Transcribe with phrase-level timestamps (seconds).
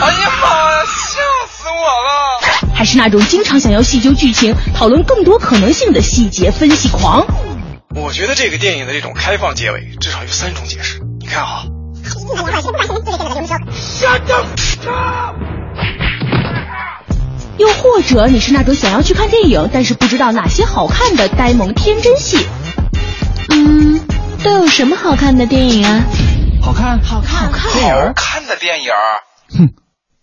[0.00, 1.20] 哎呀妈呀，吓
[1.50, 2.40] 死我了！
[2.74, 7.26] 还是那种经常想要细究剧情、讨论更多可能性的细节分析狂，
[7.96, 11.00] 我觉得这个电影的这种开放结尾至少有三种解释。
[11.20, 11.64] 你看啊。
[17.58, 22.46] 又或者你是那种想要去看电影，但是不知道哪些好看的呆萌天真系。
[23.50, 24.00] 嗯，
[24.44, 26.04] 都有什么好看的电影啊？
[26.62, 28.92] 好看，好看，好看，好看的电影。
[29.50, 29.70] 哼，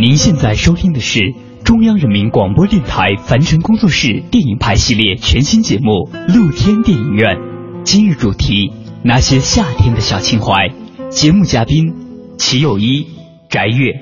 [0.00, 1.20] 您现在收听的是
[1.62, 7.36] 中央人民广播电台凡尘工作室电影派系列全新节目《露天电影院》，
[7.82, 8.72] 今日主题：
[9.04, 10.70] 那些夏天的小情怀。
[11.10, 11.92] 节目嘉宾：
[12.38, 13.08] 齐友一、
[13.50, 13.92] 翟月。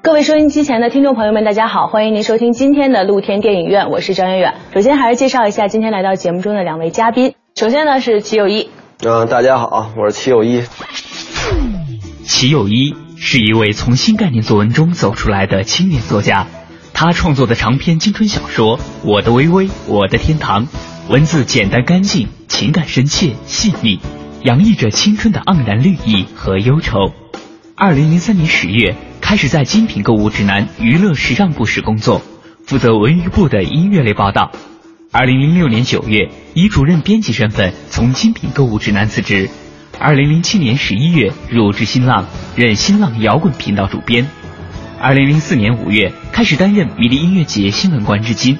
[0.00, 4.54] 各位收音机前的听众朋友们，大家好，欢迎您收听今天的露天电影院，我是张远远。
[4.72, 8.70] 首先还是介绍一下今天来到节目中的两位嘉宾，首先呢是齐友一。
[9.00, 10.62] 嗯，大家好，我是齐友一。
[12.24, 16.46] 齐友一是一位从新概念作文中走出来的青年作家，
[16.92, 20.66] 他创作的长篇青春小说《我的微微，我的天堂》，
[21.08, 24.00] 文字简单干净，情感深切细腻，
[24.42, 27.12] 洋溢着青春的盎然绿意和忧愁。
[27.76, 32.22] 二零零三年十月，开始在精品购物指南娱乐时尚部室工作，
[32.64, 34.52] 负责文娱部的音乐类报道。
[35.16, 39.48] 二零零六年九月，以主任编辑身份从精品购物指南辞职。
[40.00, 42.26] 二零零七年十一月，入职新浪，
[42.56, 44.26] 任新浪摇滚频道主编。
[45.00, 48.58] 二零零四年五月，开始担任迷笛音乐节新闻官，至今。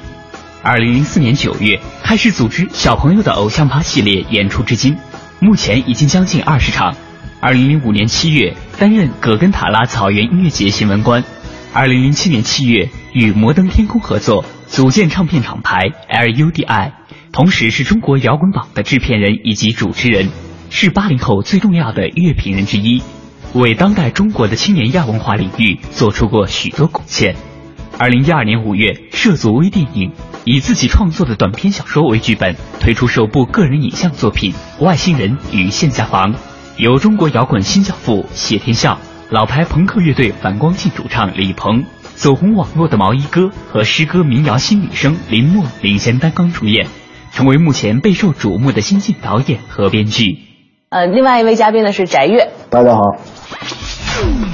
[0.63, 4.97] 二零零四年九月，开始组织小朋友的偶像趴系列演出，至今，
[5.41, 6.95] 目前已经将近二十场。
[7.41, 11.25] 二零零五年七月，担任葛根塔拉草原音乐节新闻官。
[11.73, 14.45] 二零零七年七月，与摩登天空合作。
[14.67, 16.93] 组建唱片厂牌 LUDI，
[17.33, 20.31] 同时是中国摇滚榜的制片人以及主持人，
[20.71, 23.03] 是八零后最重要的乐评人之一，
[23.55, 27.37] 为当代中国的青年亚文化领域做出过许多贡献。
[27.97, 30.11] 二零一二年五月，涉足微电影，
[30.45, 34.53] 以自己创作的短篇小说为剧本，推出首部个人影像作品
[34.85, 36.35] 《外星人与限价房》，
[36.77, 38.99] 由中国摇滚新教父谢天笑、
[39.31, 41.85] 老牌朋克乐队反光镜主唱李鹏。
[42.15, 46.87] 走红网络的毛衣哥和诗歌民谣新女生林默领衔担纲主演，
[47.33, 50.39] 成为目前备受瞩目的新晋导演和编剧。
[50.89, 53.01] 呃，另外一位嘉宾呢是翟越，大家好。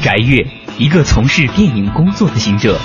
[0.02, 0.46] 翟越，
[0.78, 2.78] 一个从事电影工作的行者。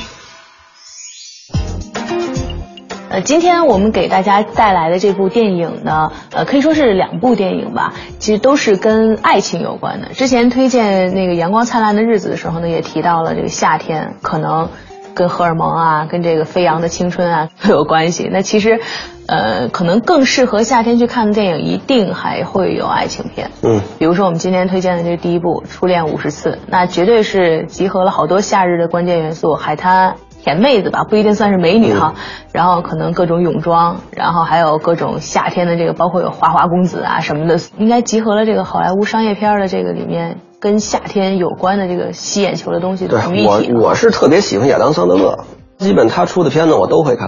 [3.16, 10.10] 呃，今天我们给大家带来的这部电影呢，呃，可以说是两部电影吧，其实都是跟爱情有关的。
[10.10, 14.68] 之前推荐那个《阳光灿烂的日子》的时候呢，也提到了这个夏天可能
[15.14, 18.28] 跟荷尔蒙啊，跟这个飞扬的青春啊都 有关系。
[18.30, 18.82] 那其实，
[19.28, 23.50] 呃，可能更适合夏天去看的电影，一定还会有爱情片。
[23.64, 30.16] 嗯，比如说我们今天推荐的这第一部《初恋五十次》，那绝对是集合了好多夏日的关键元素，海滩。
[30.46, 32.14] 甜妹子吧，不一定算是美女哈，
[32.54, 43.08] 然后可能各种泳装，然后还有各种夏天的这个，包括有花花公子啊什么的，应该集合了这个好莱坞商业片的这个里面跟夏天有关的这个吸眼球的东西。
[43.08, 45.46] 对，我我是特别喜欢亚当桑德勒，
[45.80, 47.28] 基本他出的片子我都会看。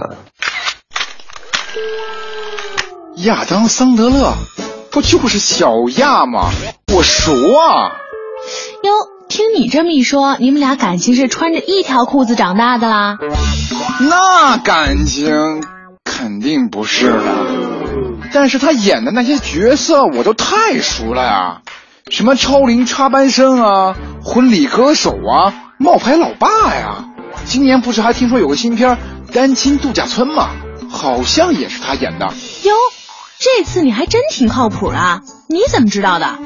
[3.24, 4.32] 亚当桑德勒，
[4.92, 6.50] 不就是小亚吗？
[6.96, 7.98] 我熟啊。
[8.84, 9.17] 哟。
[9.28, 13.18] 听你这么一说，你们俩感情是穿着一条裤子长大的啦？
[14.00, 15.62] 那感情
[16.02, 17.46] 肯定不是了。
[18.32, 21.62] 但是他演的那些角色我都太熟了呀，
[22.10, 23.94] 什么超龄插班生啊，
[24.24, 27.04] 婚礼歌手啊，冒牌老爸呀。
[27.44, 28.96] 今年不是还听说有个新片
[29.32, 30.50] 《单亲度假村》吗？
[30.90, 32.26] 好像也是他演的。
[32.64, 32.72] 哟，
[33.38, 36.38] 这次你还真挺靠谱啊，你怎么知道的？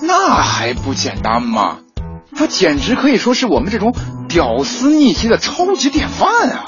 [0.00, 1.78] 那还不简单吗？
[2.34, 3.94] 他简直可以说是我们这种
[4.28, 6.64] 屌丝逆袭的超级典范啊！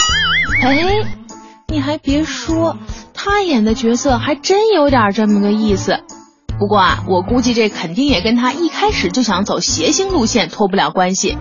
[0.62, 0.82] 哎，
[1.68, 2.76] 你还别说，
[3.14, 6.00] 他演的角色还真有点这么个意思。
[6.58, 11.38] 不过啊，我估计这肯定也跟他一开始就想走谐星路线脱不了关系。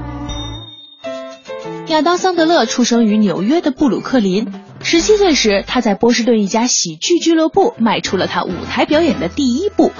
[1.87, 4.53] 亚当·桑德勒出生于纽约的布鲁克林。
[4.81, 9.91] 十七岁时，他在波士顿一家喜剧俱乐部迈出了他舞台表演的第一步。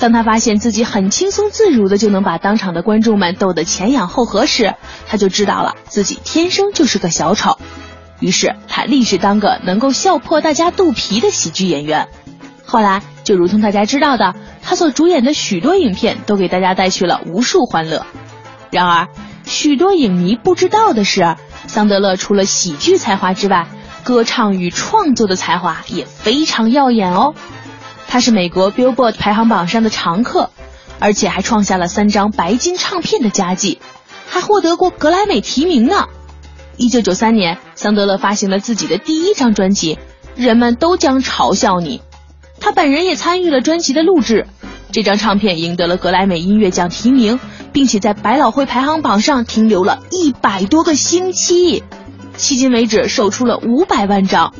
[0.00, 4.74] 当他发现自己很轻松自如的就能把当场的观众们逗得前仰后合时，
[5.06, 7.58] 他就知道了自己天生就是个小丑。
[8.18, 12.08] 于是他立志当个能够笑破大家肚皮的喜剧演员。
[12.64, 18.06] 后来，就如同大家知道的，他所主演的许多影片都给大家带去了无数欢乐。
[18.70, 19.08] 然而，
[19.44, 21.36] 许多影迷不知道的是，
[21.66, 23.66] 桑德勒除了喜剧才华之外，
[24.02, 27.34] 歌唱与创作的才华也非常耀眼哦。
[28.10, 30.50] 他是美国 Billboard 排行榜上的常客，
[30.98, 33.78] 而且还创下了三张白金唱片的佳绩，
[34.28, 36.08] 还获得过格莱美提名呢。
[36.76, 39.94] 一九九三年，桑德勒发行了自己的第一张专辑
[40.34, 41.98] 《人们都将嘲笑你》，
[42.60, 44.46] 他本人也参与了专辑的录制。
[44.90, 47.38] 这张唱片赢得了格莱美音乐奖提名。
[47.72, 51.84] 并且在百老汇排行榜上停留了一百多个星期，
[52.36, 54.52] 迄今为止售出了五百万张。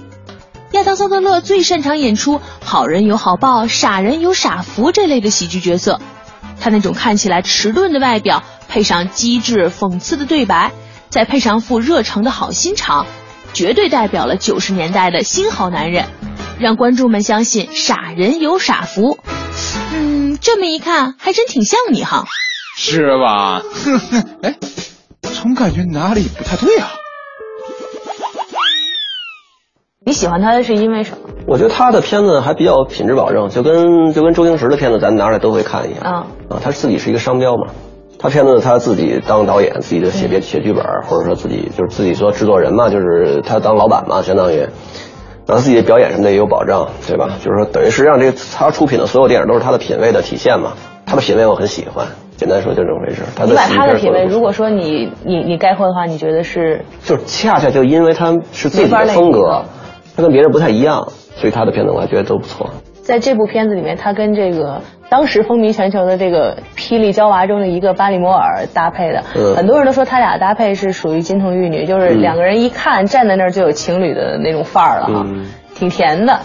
[0.72, 6.00] 亚当·桑德勒最擅长演出“好人有好报，傻人有傻福”这类的喜剧角色。
[6.61, 10.70] 他那种看起来迟钝的外表，配上机智讽刺的对白，
[11.08, 13.06] 再配上副热诚的好心肠，
[13.52, 16.06] 绝对代表了九十年代的新好男人，
[16.61, 19.19] 让观众们相信傻人有傻福。
[19.93, 22.26] 嗯，这么一看，还真挺像你哈。
[22.76, 23.62] 是吧？
[24.44, 24.55] 哎，
[25.20, 26.90] 总感觉哪里不太对啊。
[30.06, 31.29] 你喜欢他是因为什么？
[31.47, 36.00] 我觉得他的片子还比较品质保证，就跟就跟周星驰的片子咱拿出来都会看一样。
[36.00, 37.67] 啊啊，他自己是一个商标嘛，
[38.19, 44.61] 他片子他自己当导演，自己的写编写剧本，或者说自己就是自己做制作人嘛，就是他当老板嘛，相当于，
[45.47, 47.32] 然后自己的表演什么的也有保障，对吧？
[47.44, 50.73] 就是说等于实际上这他出品的所有电影都是他的品味的体现嘛，
[51.05, 52.06] 他的品味我很喜欢。
[52.38, 53.20] 简单说就这么回事。
[53.44, 56.87] 你把他的品味，如果说你你你概括的话，你觉得是？
[57.05, 59.62] 就是恰恰就因为他是自己的风格，
[60.17, 62.71] 他跟别人不太一样，所以他的片子我还觉得都不错。
[63.03, 69.23] 在这部片子里面，他跟这个当时风靡全球的这个《霹雳娇娃》中的一个巴里摩尔搭配的，
[69.57, 75.27] 很多人都说他俩搭配是属于金童玉女，就是两个人一看站在那儿就有情侣的那种范儿了哈，
[75.75, 76.39] 挺甜的。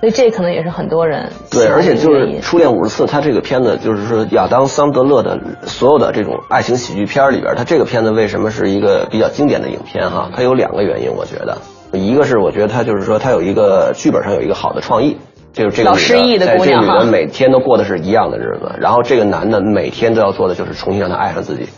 [0.00, 10.28] 所以这可能也是很多人对，而且就是《初恋五十次》，他这个片子就是说亚当·桑德勒的所有的这种爱情喜剧片里边，他这个片子为什么是一个比较经典的影片哈？
[10.36, 11.56] 它有两个原因，我觉得，
[11.96, 15.16] 一个是我觉得他就是说他有一个剧本上有一个好的创意，
[15.52, 15.96] 就是这个女
[16.38, 21.68] 的，这个女的每天都过的是一样的日子，然后这个男的每天都要做的就是重新让她爱上自己，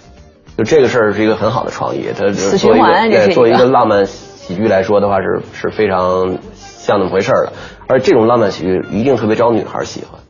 [0.57, 2.07] 就这个事儿是一个很好的创意。
[2.17, 6.39] 他作为一个作为一个浪漫喜剧来说的话，是是非常。
[6.87, 7.53] 像那么回事儿的，
[7.89, 10.21] 而这种浪漫喜剧一定特别招女孩喜欢。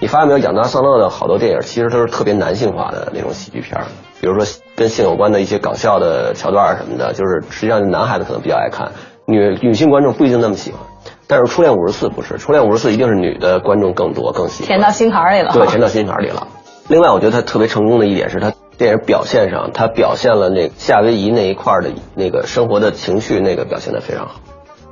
[0.00, 3.84] 你发现没有，亚当·桑德勒的好多电影其实都是特别男性化的那种喜剧片儿，
[4.18, 8.92] 比如说跟性有关的一些搞笑的桥段什么的，就是实际上男孩子可能比较爱看，
[9.26, 10.80] 女女性观众不一定那么喜欢。
[11.26, 14.68] 但是《初恋五十四》不是，《初恋五十四》一定是女的观众更多更喜欢。
[14.68, 15.52] 填到心坎儿里了。
[15.52, 16.46] 对，甜到心坎儿里了。
[16.88, 24.40] 另外，我觉得他特别成功的一点是他电影表现上，他表现了那夏威夷那一块的那个生活的情绪，那个表现的非常好。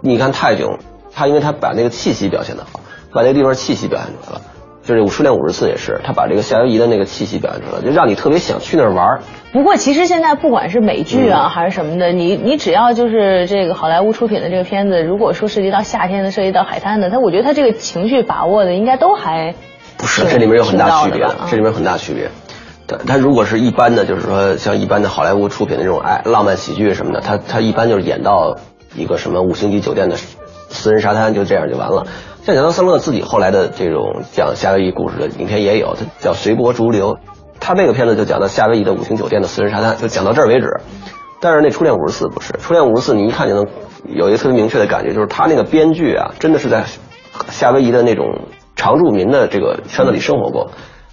[0.01, 0.79] 你看泰囧。
[1.17, 2.81] 他因为他把那个气息表现的好，
[3.13, 4.45] 把那个地方气息表现出来了。
[4.87, 9.21] 就是《初恋五十次》也是，他把这个夏威夷的那个气息表现出来，就让你特别想去那儿玩。
[9.53, 19.55] 不过其实现在不管是美剧啊还是什么的，你你只要就是这个好莱坞出品的这个片子，如果说涉及到夏天的，涉及到海滩的，他我觉得他这个情绪把握的应该都还
[19.97, 22.29] 不是，这里面有很大区别，这里面有很大区别。
[22.87, 28.59] 他，他如果是一般的，就是说像一般的好莱坞出品的这种爱浪漫喜剧什么的，他他一般就是演到
[28.95, 30.17] 一个什么五星级酒店的。
[30.71, 32.07] 私人沙滩就这样就完了。
[32.45, 37.15] 像亚当·桑勒自己后来的这种讲夏威夷故事的影片也有，他叫《随波逐流》，
[37.59, 40.69] 他那个片子就讲到夏威夷的五星酒店的私人沙滩，就讲到这儿为止。
[41.41, 43.67] 但是那《初恋五十四》不是，《初恋五十四》你一看就能
[44.05, 46.85] 有一个特别明确的感觉，就是他那个编剧啊，真的是在
[47.49, 48.43] 夏威夷的那种
[48.77, 50.71] 常住民的这个圈子里生活过，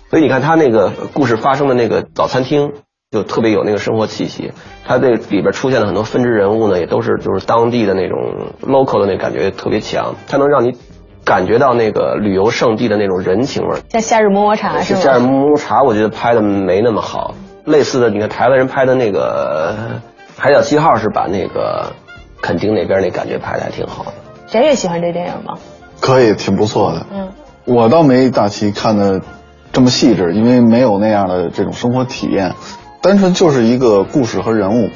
[0.09, 2.73] 所以你看他那个故事发生的那个早餐厅。
[3.13, 4.53] 就特别有那个生活气息，
[4.85, 8.17] 它这里边出现的很多分支人物呢，也都是就是当地的那种
[8.61, 10.77] local 的那感觉特别强，它能让你
[11.31, 13.79] 感觉到那个旅游胜地的那种人情味。
[13.87, 14.99] 像《夏日么么茶》是吗？
[14.99, 17.33] 夏日么么茶，我觉得拍的没那么好。
[17.63, 19.73] 类似的，你看台湾人拍的那个
[20.41, 21.93] 《海角七号》，是把那个
[22.41, 24.11] 垦丁那边那感觉拍的还挺好的。
[24.47, 25.57] 谁也喜欢这电影吗？
[26.01, 27.05] 可以，挺不错的。
[27.13, 27.29] 嗯。
[27.63, 29.21] 我倒没大齐看的
[29.71, 32.55] 这么细致，因为没有那样的这种生活体验，
[33.01, 34.89] 单纯就是一个故事和人物，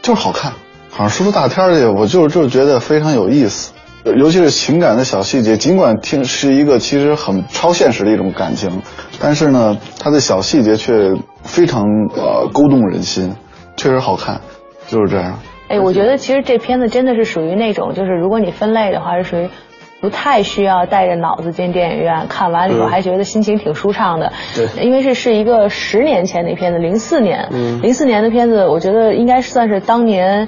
[0.00, 0.52] 就是好看。
[0.90, 3.72] 好像说出大天儿去，我就就觉得非常有意思，
[4.04, 5.56] 尤其是情感的小细节。
[5.56, 8.82] 尽管听是一个其实很超现实的一种感情，
[9.18, 11.84] 但是呢，它的小细节却非常
[12.14, 13.34] 呃勾动人心，
[13.76, 14.40] 确实好看，
[14.86, 15.38] 就是这样。
[15.68, 19.48] 哎，我觉得其实这片子真的是属于那种，就是如果你分类的话，是属于
[20.02, 24.30] 不太需要带着脑子进电影院，看完了以后还觉得心情挺舒畅的。
[24.54, 27.48] 对，因为这是一个十年前的片子，零四年，
[27.80, 30.46] 零四年的片子，我觉得应该算是当年。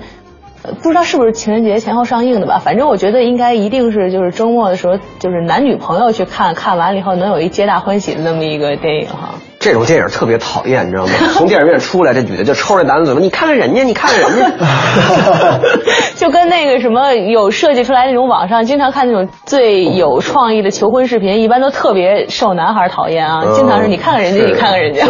[0.83, 2.59] 不知道是不是情人节前后上映的吧？
[2.59, 9.35] 反正我觉得应该一定是就是周末的时候，就是男女朋友去看看完了以后能有一皆大欢喜的那么一个电影哈。
[9.59, 11.13] 这种电影特别讨厌，你知道吗？
[11.35, 15.61] 从电影院出来，这女的就抽着男的嘴巴，你看看人家，你看看人家，
[16.15, 23.45] 就跟那个什么有设计出来那种网上经常看那种最有创意的求婚视频，一般都特别受男孩讨厌啊。
[23.55, 25.05] 经常是你看看人家，你看看人家。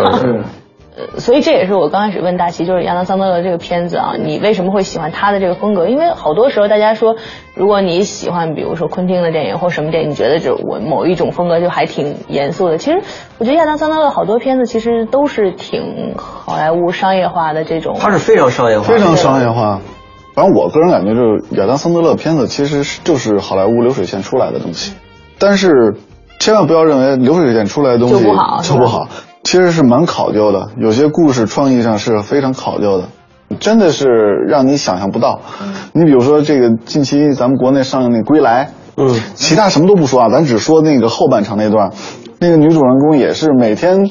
[0.97, 5.88] 呃，所以这也是我刚开始问大齐，就是亚当桑德勒这个片子啊，你为什么会喜欢他的这个风格？
[5.88, 7.17] 因为好多时候大家说，
[7.55, 12.79] 如果你喜欢，比如说昆汀的电影或什么电影，你觉得就我某一种风格就还挺严肃的。
[12.79, 13.03] 其实
[13.37, 17.97] 我觉得亚当桑德勒好多片子其实都是挺好莱坞商业化的这种。
[18.00, 19.83] 他是非常商业化，非常商业化。
[20.35, 24.95] 反正我个人感觉，就是亚当桑德勒片子其实是就是好莱坞流水线出来的东西，
[25.38, 25.97] 但是
[26.41, 29.09] 千万不要认为流水线出来的东西就不好，就不好。
[29.47, 33.05] 其实是蛮考究的，有些故事创意上是非常考究的，
[33.61, 34.09] 真的是
[34.49, 35.41] 让你想象不到。
[35.93, 38.65] 你比如说这个近期咱们国内上映那《归来》，
[38.97, 41.93] 嗯，其他什么都不说啊，咱只说那个后半场那段，
[42.41, 44.11] 那个女主人公也是每天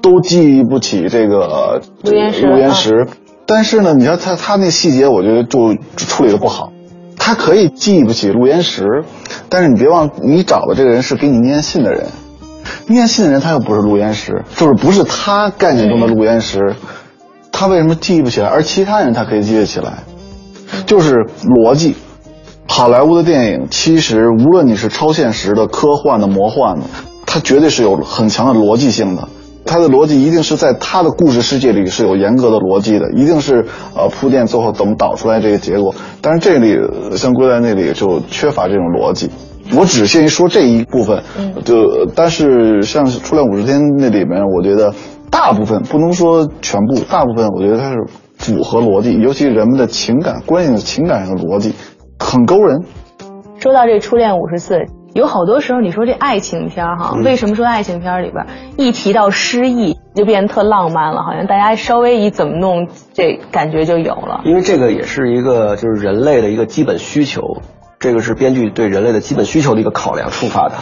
[0.00, 3.08] 都记忆不起这个陆岩石，陆岩石。
[3.44, 6.70] 但是呢，你看他他那细节，我觉得就处理的不好。
[7.18, 9.02] 他可以记不起陆岩石，
[9.48, 12.06] 但是你别忘，你找的这个人是给你念信的人。
[12.86, 16.76] 念信的人他又不是陆岩石，就是不是他概念中的陆岩石，
[17.52, 18.48] 他为什么记忆不起来？
[18.48, 20.04] 而其他人他可以记得起来，
[20.86, 21.96] 就是逻辑。
[22.68, 26.86] 好莱坞的电影其实无论你是超现实的、科幻的、魔幻的，
[27.24, 29.28] 它绝对是有很强的逻辑性的。
[29.64, 35.94] 它的逻辑一定是在它的故事世界里是有严格的逻辑的，一定是呃铺垫最后怎么导出来这个结果。
[36.20, 36.76] 但是这里
[37.16, 39.30] 像归来那里就缺乏这种逻辑。
[39.74, 41.22] 我只限于说这一部分，
[41.64, 44.94] 就但是像《初恋五十天》那里面，我觉得
[45.30, 47.96] 大部分不能说全部，大部分我觉得它是
[48.38, 51.74] 符合逻辑，尤其人们的情感、关系的情感上的逻辑，
[52.18, 52.84] 很勾人。
[53.58, 54.74] 说到这《初恋五十次》，
[55.14, 58.46] 有好多时候你说这爱情片哈，为什么说爱情片里边
[58.76, 61.22] 一提到失忆就变得特浪漫了？
[61.22, 64.42] 好像大家稍微一怎么弄，这感觉就有了。
[64.44, 67.42] 因为这个也是一个就是人类的一个基本需求。
[67.98, 70.74] 这个是编剧对人类的基本需求的一个考量触发的。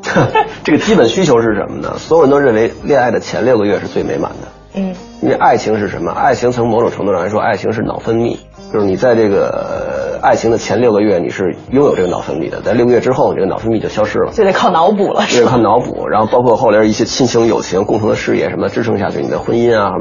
[0.64, 1.94] 这个基本需求是什么呢？
[1.98, 4.48] 所有人都认为恋爱的前六个月是最美满的。
[4.74, 6.12] 嗯，因为爱情是什么？
[6.12, 8.36] 爱情从某种程度上来说，爱情是脑分泌，
[8.72, 16.06] 就是你在这个爱情的前六个月，你是拥有这个脑分泌的，在六个月之后，你这个脑分泌就消失了，就得靠脑补了，是靠脑补。
[16.08, 19.92] 然后包括后来一些亲情、友情、共同的事业什么支撑下去你的婚姻啊，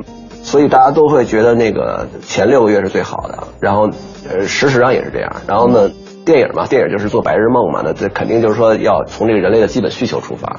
[0.43, 3.47] 所以大家都会觉得那个前六个月是最好的。
[3.59, 3.89] 然后，
[4.29, 5.37] 呃，事实上也是这样。
[5.47, 5.89] 然后呢？
[6.27, 10.57] 电影嘛，电影就是做白日梦嘛，那这肯定就是说要从这个人类的基本需求出发，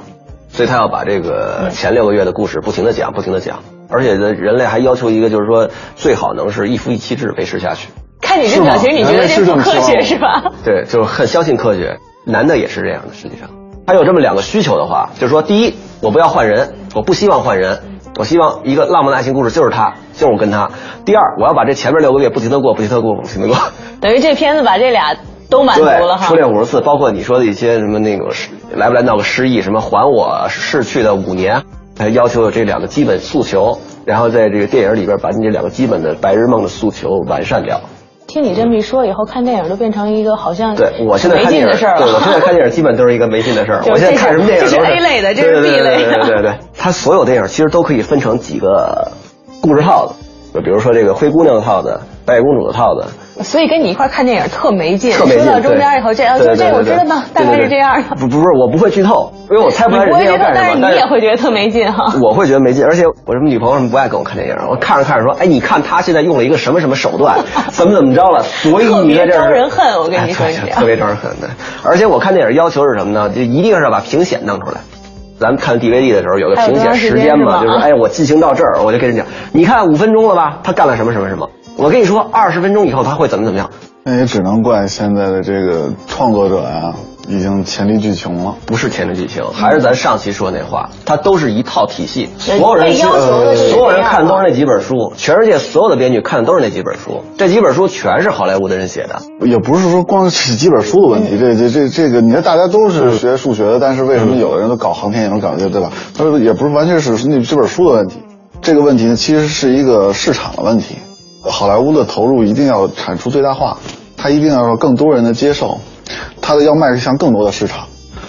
[0.49, 7.89] 所以他要把这个前六个月的故事不停的讲，不停的讲，而且呢，人类还要求一个就是说最好能是一夫一妻制维持下去。
[8.19, 10.51] 看你这表情，你觉得这不科学是吧？
[10.65, 13.13] 对，就是很相信科学，男的也是这样的。
[13.13, 13.47] 实际上，
[13.85, 17.79] 他有这么两个需求的话，就是说，第一，我不要换人，我不希望换人，
[18.17, 20.71] 我希望一个浪漫的爱情故事就是他，就是我跟他。
[21.05, 23.55] 第二，我要把这前面六个月不停的过，不停的过，不停的过。
[24.01, 25.15] 等于这片子把这俩。
[25.49, 26.27] 都满足了哈。
[26.27, 28.25] 初恋五十次，包括你说的一些什么那个
[28.73, 31.63] 来不来闹个失忆，什么还我逝去的五年，
[31.95, 37.81] 他要求这两个基本诉求，然后在这个电影里边把你这两个基本的白日梦的诉求完善掉。
[38.27, 43.81] 听你这么一说，以后看电影都变成一个好像对我现在看电影的事儿对我现在看电影基本都是一个没劲的事儿。
[43.89, 46.13] 我现在看什么电影都是 A 类的，这是 B 类的。
[46.13, 49.11] 对对对，他所有电影其实都可以分成几个
[49.61, 50.13] 故事套子，
[50.53, 53.07] 就比如说这个灰姑娘的套子，白雪公主的套子。
[53.41, 58.15] 所以跟你一块看电影特没劲，说到中间以后，这就这我知道呢，大概是这样的。
[58.15, 60.53] 不不是，我不会剧透，因为我猜不出来人家要干什么。
[60.55, 62.13] 但是你也会觉得特没劲哈。
[62.21, 67.39] 我会觉得没劲，而且我什么女朋友什么不爱跟我看电影，我看着看着说，哎，你看他现在用了一个什么什么手段，
[67.71, 71.49] 怎么怎么着了，所以你在这招人恨，我跟你说，特别 招人恨的。
[71.83, 73.29] 而且我看电影要求是什么呢？
[73.29, 74.81] 就一定是要把屏显弄出来。
[75.39, 80.59] 咱们看 DVD 的时候有个屏显时间嘛，就是哎，我进行到这儿，我就跟人讲，你看五分钟了吧？
[80.63, 81.49] 他干了什么什么什么？
[81.79, 83.69] 我跟你说，二十分钟以后他会怎么怎么样？
[84.03, 86.93] 那也只能怪现在的这个创作者啊，
[87.29, 88.53] 已经黔驴技穷了。
[88.65, 99.21] 不是黔驴技穷，还是咱上期说那话，它都是一套体系，所有人所有人看都是那几本书，全世界所有的编剧看的都是那几本书，这几本书全是好莱坞的人写的。
[99.47, 105.93] 也不是说光是几本书的问题，这这这这个，你看大家都是学数学的，但是为什么有的人都搞航天，有人搞这，对吧？
[106.13, 108.19] 他说也不是完全是那几本书的问题，
[108.61, 110.97] 这个问题呢，其实是一个市场的问题。
[111.41, 113.77] 好莱坞的投入一定要产出最大化，
[114.17, 115.79] 它一定要让更多人的接受，
[116.41, 117.87] 它的要迈向更多的市场。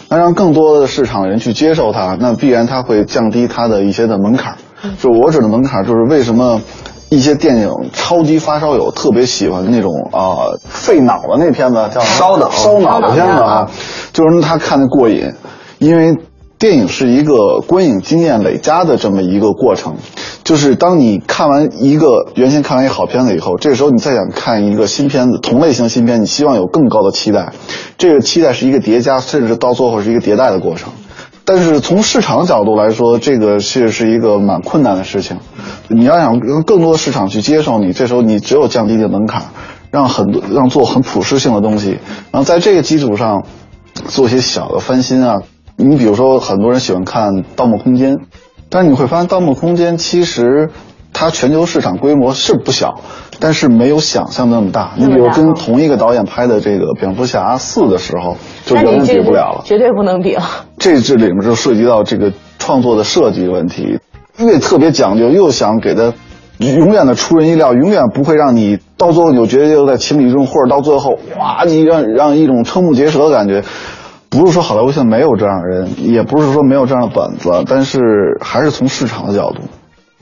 [0.09, 4.59] 那让更多的市场人去接受它，那必然它会降低它的一些的门槛儿。
[4.99, 6.61] 就我指的门槛儿，就是为什么
[7.11, 13.71] 一些电影超级发烧友特别喜欢那种啊、费脑的那片子，叫烧脑烧脑的片子啊，
[14.13, 15.33] 就是他看的过瘾，
[15.79, 16.17] 因为
[16.59, 19.95] 电影是一个观影经验累加的这么一个过程。
[20.43, 27.53] 就是当你看完一个原先看完一个好片子以后，这个时候你再想看一个新片子，同类型新片，你希望有更高的期待，
[27.99, 30.93] 这个期待是一个叠加，甚至到最后是一个迭代的过程。
[31.45, 35.39] 但是从市场角度来说，这个其实是一个蛮困难的事情。
[35.89, 39.43] 你要想让更多的市场去接受你，这时候你只有降低的门槛，
[39.91, 41.99] 让很多让做很普适性的东西，
[42.31, 43.45] 然后在这个基础上
[44.07, 45.43] 做一些小的翻新啊。
[45.77, 48.17] 你比如说，很多人喜欢看《盗墓空间》，
[48.71, 50.71] 但是你会发现，《盗墓空间》其实
[51.13, 53.01] 它全球市场规模是不小，
[53.41, 54.93] 但是没有想象的那么大。
[54.97, 59.63] 你比如跟同一个导演拍的这个《蝙蝠侠四》的时候，就远远比不了了。
[59.65, 60.45] 绝对不能比了。
[60.79, 63.99] 这这里面就涉及到这个创作的设计问题，
[64.39, 66.15] 越特别讲究，又想给它
[66.59, 73.65] 永远的出人意料，永远不会让你到最后你就觉得又在情理之中，或者到最后哇，你让让一种瞠目结舌的感觉。
[74.31, 79.59] 不是说好莱坞现在没有这样的人，也不是说没有这样的本子，但是还是从市场的角度，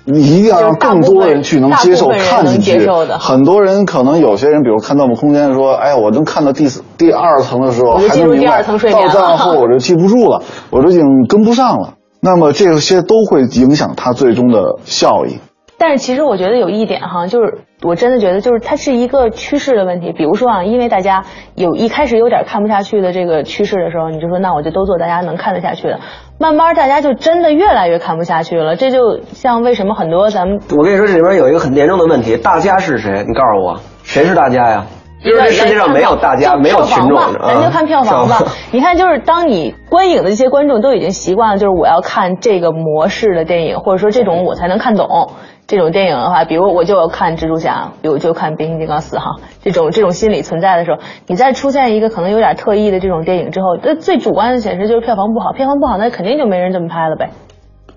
[0.04, 2.88] 你一定要让更多人去能接受、看进去。
[3.18, 11.94] 很多人可能有些人，比如看《盗墓空间》说，哎呀，我能看到第四、第二层的时候，还能明白第二层睡眠到了站后我就记不住了，我都已经跟不上了。
[12.20, 15.38] 那么这些都会影响它最终的效益。
[15.78, 20.12] 但是其实我觉得有一点哈，就是我真的觉得就是它是一个趋势的问题。
[20.12, 26.00] 比如说啊，因为大家有一开始有点看不下去的这个趋势的时候，你就说那我就都做大家能看得下去的。
[26.38, 28.74] 慢慢大家就真的越来越看不下去了。
[28.74, 33.24] 这就像为什么很多咱们我跟你说，这里边有一个很严重的问题，大家是谁？
[33.26, 34.86] 你告诉我，谁是大家呀？
[35.24, 38.38] 因为这世界上没有大家，没有群众咱就看票房吧。
[38.70, 45.30] 你看，就是当你观影的这些观众都已经习惯了，就是我要看这个模式的电影，或者说这种我才能看懂
[45.66, 57.30] 这种电影的话，比如我就要看蜘蛛侠，比如我就看变形金刚四哈，这种这种心理存在的时候，你再出现一个可能有点特异的这种电影之后，那最主观的显示就是票房不好，票房不好，那肯定就没人这么拍了呗。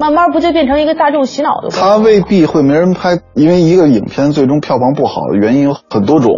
[0.02, 1.98] 慢慢不就变成一个大众洗脑的过程它？
[1.98, 6.34] 未必会没人拍，因为一个影片最终票房不好的原因有很多种，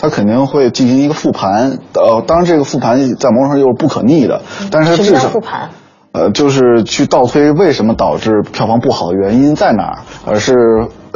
[0.00, 1.78] 它肯定会进行一个复盘。
[1.92, 5.70] 呃，当然这个复盘在某种上又是不可逆的，但是它什么叫至少复盘？
[6.10, 10.54] 呃，就是去倒推为什么导致票房不好的原因在哪儿，而是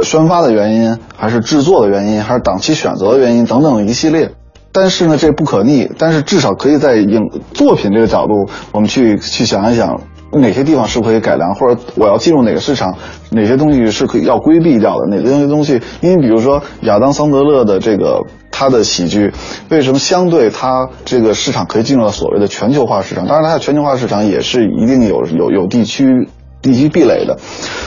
[0.04, 4.30] 宣发的原因，还是制作的原因，还是档期选择的原因等等一系列。
[4.70, 12.94] 但是呢，这不可逆，但是至少可以在影作品这个角度，我们去去想一想，哪些地方是可以改良，或者我要进入哪个市场，
[13.30, 19.32] 哪些东西是可以要规避掉的，哪些东西，因为比如说亚当桑德勒的这个他的喜剧，
[19.70, 23.26] 为什么相对他这个市场可以进入到所谓的全球化市场？
[23.26, 26.28] 当然，它的全球化市场也是一定有有有地区
[26.60, 27.38] 地区壁垒的，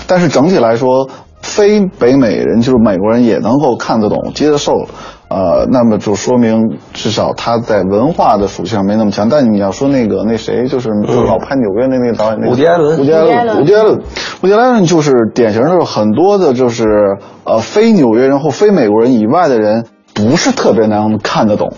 [0.08, 1.10] 但是整体来说，
[1.42, 4.88] 非北美人就是美国人也能够看得懂、接受。
[5.32, 9.30] 呃，那么就说明至少他在文化的属性上没那么强。
[9.30, 13.98] 但你要说那个那谁，就是就是老拍纽约那那个导演，那个伍迪艾伦伍迪艾伦伦，伍迪艾伦，
[14.44, 16.86] 伍迪艾伦就是典型的，就是很多的就是
[17.46, 21.72] 呃非纽约人或非美国人以外的人，不是特别能看得懂。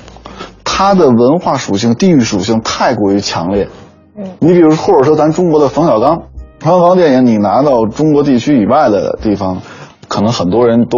[0.63, 3.70] 他的文化属性、地域属性太过于强烈。
[4.18, 6.24] 嗯，你比如或者说咱中国的冯小刚，
[6.60, 9.60] 冯小刚电影你拿到中国地区以外的地方，
[10.08, 10.98] 可能很多人都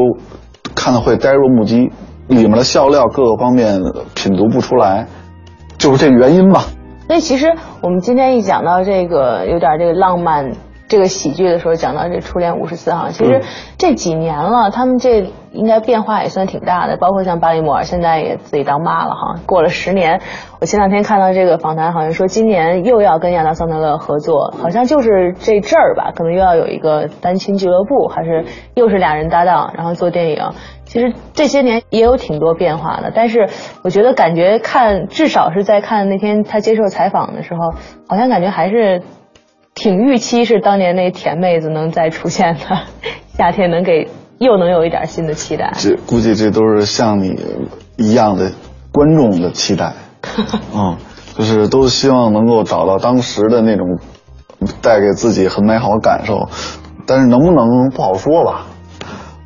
[0.74, 1.92] 看的会呆若木鸡，
[2.28, 3.80] 里面的笑料各个方面
[4.14, 5.08] 品读不出来，
[5.78, 6.66] 就是这原因吧。
[7.08, 10.52] 所以其实我们今天一讲到这个有点这个浪漫
[10.88, 13.42] 这个喜剧的时候，讲到这《初恋五十四行》，其实
[13.78, 20.22] 这几年了，他们这应该变化也算挺大的，包括像巴里摩尔现在也自己当妈了哈，过了十年，
[20.62, 28.46] 我前两天看到这个访谈，好像说今年又要跟亚当桑德勒合作，好像就是这阵儿吧，可能又要有一个单亲俱乐部，还是
[28.76, 30.50] 又是俩人搭档，然后做电影。
[30.86, 33.50] 其实这些年也有挺多变化的，但是
[33.84, 37.72] 我觉得感觉看，至少是在看那天他接受采访的时候，
[38.08, 39.02] 好像感觉还是
[39.76, 42.62] 挺预期是当年那甜妹子能再出现的，
[43.38, 44.10] 夏天能给
[44.40, 45.74] 又能有一点新的期待。
[45.76, 47.36] 这估计这都是像你
[47.98, 48.52] 一样的
[48.92, 49.94] 观众的期待。
[50.74, 50.98] 嗯，
[51.38, 54.00] 就是都希望能够找到当时的那种
[54.82, 56.48] 带给自己很美好的感受，
[57.06, 58.66] 但是能不能不好说吧。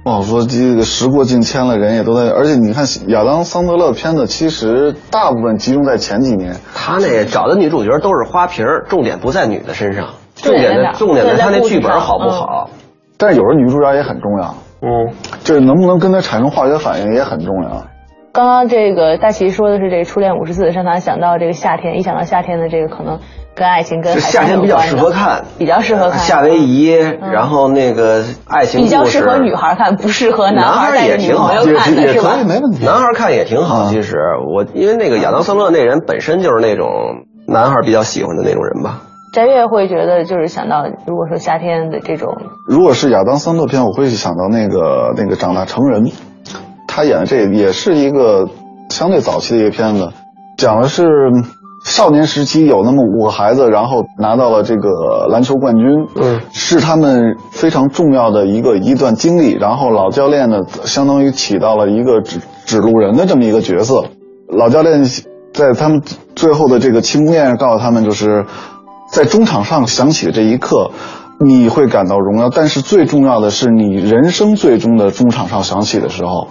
[0.03, 2.29] 不好说，这个时过境迁了，人也都在。
[2.29, 6.55] 而且你看亚当·桑德勒片子，其实大部分集中在前几年。
[6.73, 12.69] 他那找的女主角都是花瓶，重点不在女的身上，重点的重点在他那剧本好不好。
[13.17, 17.83] 但是有时候女主角也很重要，嗯，就是能不能跟他产生化学反应也很重要。
[18.31, 23.19] 刚刚这个大齐说的是这个初恋五十次，让他想到这个夏天，一想到夏天的这个可能
[23.55, 32.37] 跟爱情跟夏天比较适合看，比较适合看夏威夷，然后那个爱情比较适合女孩看，不适合男孩带着女也挺好，朋友看的是吧？
[32.47, 32.85] 没问题。
[32.85, 33.87] 男孩看也挺好。
[33.87, 34.15] 嗯其实
[34.47, 36.87] 我因为那个亚当·桑勒那人本身就是那种
[37.47, 39.01] 男孩比较喜欢的那种人吧。
[39.31, 46.11] 翟月会觉得就是想到，如果说夏天的这种，如果是亚当·桑德片，我会想到那个那个长大成人，
[46.87, 48.47] 他演的这也是一个
[48.89, 50.09] 相对早期的一个片子，
[50.57, 51.05] 讲的是
[51.85, 55.85] 少年时期有那么五个孩子，然后拿到了这个篮球冠军，
[56.21, 59.53] 嗯，是他们非常重要的一个一段经历。
[59.53, 64.05] 然后老教练呢，相当于起到了一个指指路人的这么一个角色。
[64.49, 65.03] 老教练
[65.53, 66.01] 在他们
[66.35, 68.45] 最后的这个庆功宴上告诉他们，就是
[69.11, 70.91] 在中场上响起的这一刻，
[71.39, 72.49] 你会感到荣耀。
[72.49, 76.47] 但是最重要的是，你人生最终的中场上响起的时候，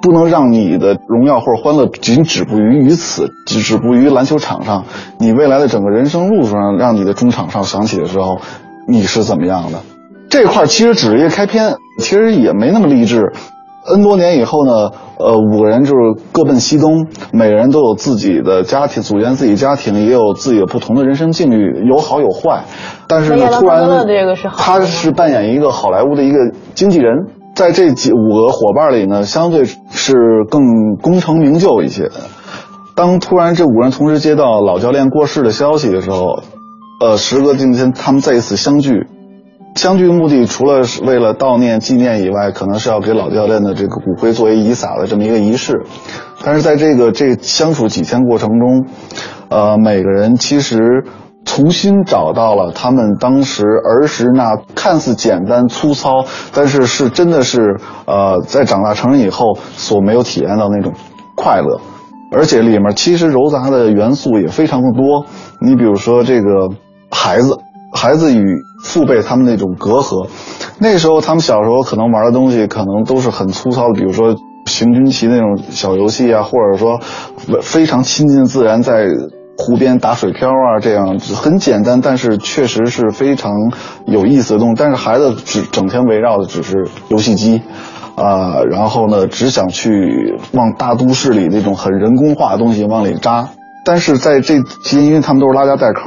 [0.00, 4.84] 不能让你的荣耀或者欢乐仅止步于于此，只止步于篮球场上。
[5.18, 8.38] 你未来的整个人生路上，让你的中场上响起的时候，
[8.86, 9.80] 你是怎么样的？
[10.30, 13.32] 这块其实只是一个开篇，其实也没那么励志。
[13.94, 15.94] N 多年以后呢，呃，五个人就是
[16.32, 22.64] 各奔西东，每个人都有自己的家庭，组建自己家庭，也有自己的不同的人生境遇，有好有坏。
[23.08, 23.88] 但是呢突然
[24.56, 26.38] 他是扮演一个好莱坞的一个
[26.74, 30.14] 经纪人，在这几五个伙伴里呢，相对是
[30.50, 30.60] 更
[31.00, 32.10] 功成名就一些。
[32.94, 36.42] 当突然这五人同时接到老教练过世的消息的时候，
[37.00, 39.06] 呃，时隔今天，他们再一次相聚。
[39.78, 45.84] 相聚目的除了是为了悼念纪念以外，可能是要给老教练的这个骨灰作为遗撒的这么一个仪式。
[46.44, 48.86] 但是在这个这相处几天过程中，
[49.48, 51.04] 呃，每个人其实
[51.44, 60.92] 重新找到了他们当时儿时那看似简单粗糙，但是是真的是呃，在长大成人以后所没有体验到那种
[61.36, 61.80] 快乐。
[62.32, 65.24] 而且里面其实糅杂的元素也非常的多。
[65.60, 66.68] 你比如说这个
[67.12, 67.58] 孩子，
[67.92, 68.44] 孩子与
[68.84, 70.28] 父辈他们那种隔阂，
[70.78, 77.00] 那时候他们小时候可能玩的东西可能都是很粗糙的，比如说行军棋那种小游戏啊，或者说
[77.62, 79.06] 非常亲近自然，在
[79.56, 83.52] 湖边打水漂啊，这样很简单，但是确实是非常
[84.06, 84.74] 有意思的东西。
[84.78, 87.62] 但是孩子只整天围绕的只是游戏机。
[88.20, 93.50] 啊、然后呢，只想去往大都市里那种很人工化的东西往里扎。
[93.84, 96.02] 但是在这期间，因为他们都是拉家带口，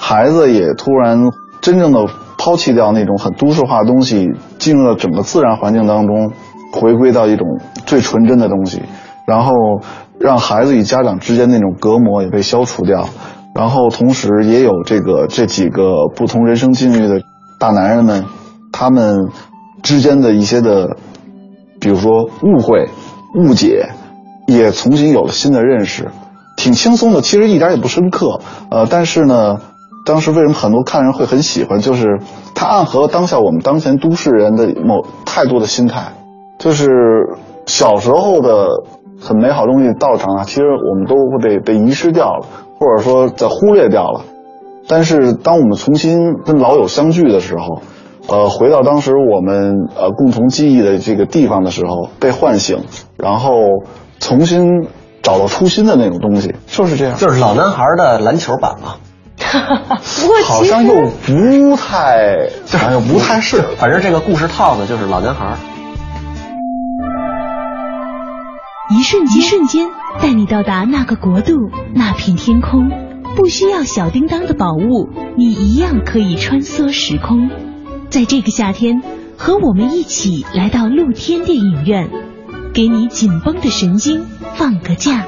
[0.00, 1.28] 孩子也突然
[1.60, 2.06] 真正的
[2.38, 6.32] 抛弃掉那种很都市化的东西，进入了整个自然环境当中，
[6.72, 7.46] 回归到一种
[7.86, 8.82] 最纯真的东西，
[9.26, 9.52] 然后
[10.18, 13.08] 让孩子与家长之间那种隔膜也被消除掉，
[13.54, 17.20] 然后同时也有这个这几个不同人生境遇的
[17.60, 18.24] 大男人们，
[18.72, 19.28] 他们
[19.82, 20.96] 之间的一些的。
[21.82, 22.90] 比如说误会、
[23.34, 23.88] 误解，
[24.46, 26.10] 也重新有了新的认识，
[26.54, 28.40] 挺轻松的，其实一点也不深刻。
[28.70, 29.56] 呃，但是呢，
[30.04, 32.20] 当时为什么很多看人会很喜欢，就是
[32.54, 36.12] 它暗合当下我们当前都市人的某太多的心态，
[36.58, 36.88] 就是
[37.66, 38.68] 小时候的
[39.20, 42.46] 很美好东西到长大，其实我们都会被被遗失掉了，
[42.78, 44.22] 或者说在忽略掉了。
[44.88, 47.82] 但是当我们重新跟老友相聚的时候，
[48.26, 52.84] 呃，回到当时我们呃共同记忆的这个地方的时候，被唤醒，
[53.16, 53.52] 然后
[54.18, 54.88] 重新
[55.22, 57.16] 找到初心的那种东西，就是这样。
[57.18, 58.94] 就是老男孩的篮球版嘛，
[59.40, 60.94] 不 过好像又
[61.26, 63.62] 不太，好像又不太是。
[63.78, 65.56] 反正这个故事套子就是老男孩。
[68.90, 69.88] 一瞬间，一瞬间
[70.20, 71.52] 带你到达那个国度，
[71.94, 72.90] 那片天空。
[73.36, 77.48] 不需要小叮当的宝物，你一样可以穿梭时空。
[78.10, 79.02] 在这个夏天，
[79.38, 82.10] 和我们一起来到露天电影院，
[82.74, 84.26] 给你紧绷的神经
[84.56, 85.26] 放个假。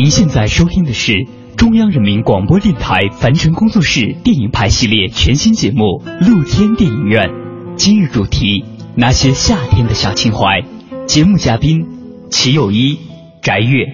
[0.00, 1.12] 您现在收听的是
[1.56, 7.28] 中央人民广播电台凡尘工作室电影派系列全新节目《露天电影院》，
[7.74, 10.62] 今日主题：那些夏天的小情怀。
[11.06, 11.84] 节目嘉宾：
[12.30, 13.00] 齐友一、
[13.42, 13.86] 翟月。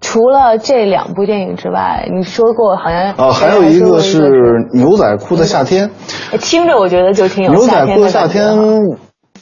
[0.00, 4.22] 除了这两部电影之外，你说过好像哦，还有一个是
[4.72, 5.90] 牛仔裤的夏天。
[6.40, 8.56] 听着我觉得就挺有牛仔裤的夏天。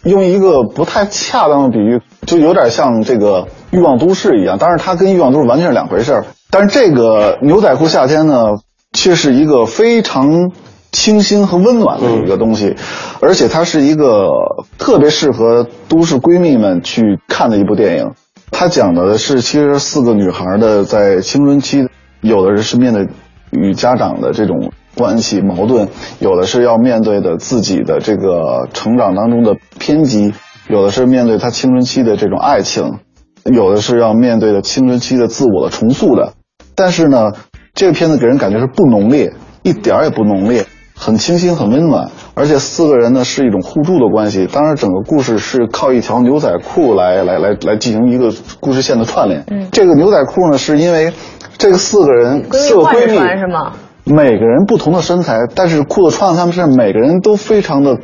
[0.05, 6.27] 用一个不太恰当的比喻，就有点像这个《欲望都市》一样，当然它跟《欲望都市》完全是两回事儿。
[6.51, 8.55] 但是这个牛仔裤夏天呢，
[8.93, 10.53] 却是一个非常
[10.91, 12.77] 清新和温暖的一个东西，
[13.21, 14.31] 而且它是一个
[14.79, 18.13] 特别适合都市闺蜜们去看的一部电影。
[18.51, 21.87] 它讲的是其实四个女孩的在青春期，
[22.21, 23.07] 有的是面对
[23.53, 30.33] 与家长的这种关系矛盾，有的是要面对的自己的这个成长当中的偏激，
[30.69, 32.99] 有的是面对他青春期的这种爱情，
[33.45, 36.35] 有的是要面对的青春期的自我的重塑的。
[36.75, 37.33] 但是呢，
[37.75, 40.65] 这个片子给人感觉是不浓烈，一点儿也不浓烈，
[40.97, 42.11] 很清新，很温暖。
[42.35, 44.49] 而且四个人呢是一种互助的关系。
[44.51, 49.45] 当然，整个故事是靠一条牛仔裤来来来来进行一个故事线的串联。
[49.73, 51.13] 这个牛仔裤呢，是因为
[51.59, 53.73] 这个四个人四个闺蜜是吗？
[54.05, 57.99] 每个人不同的身材，但是裤子穿在他们身上，每个人都非常的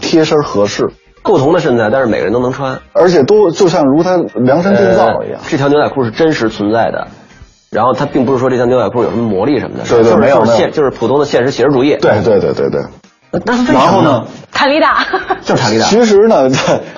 [0.00, 0.90] 贴身合适，
[1.22, 2.80] 不同的身材，但是每个人都能穿。
[2.92, 5.40] 而且都就像如他量身定造一样。
[5.40, 7.08] 呃这条牛仔裤是真实存在的，
[7.70, 11.96] 然后它并不是说这条牛仔裤有什么魔力什么的，对对就是没有现就是普通的现实写实主义。
[12.00, 12.82] 对对对对对。
[13.72, 14.24] 然后呢？
[14.54, 15.04] 塔利达，
[15.42, 15.84] 就是塔利达。
[15.86, 16.48] 其实呢，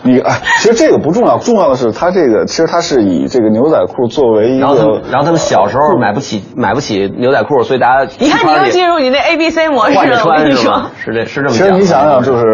[0.02, 10.90] 你哎，其实这个不重要，重要的是它这个，其实它是以这个牛仔裤作为一然后他然后他们小时候买不起买不起牛仔裤，所以大家你看你又进入你那 A B C 模式了，我跟你说穿是吗。？
[11.02, 11.74] 是这是这么其讲的。
[11.74, 12.44] 实你想想，就是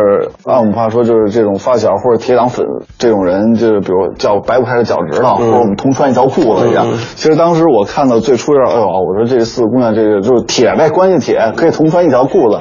[0.44, 2.64] 按我们话说，就是这种发小或者铁党粉
[2.96, 6.86] 这种人，就是比如叫掰不开的脚趾头，或者我们同穿一条裤子一样。
[7.16, 12.60] 其实当时我看到最初是，哎呦，我说这四个姑娘，这个就是铁呗，关系铁，可以同穿一条裤子。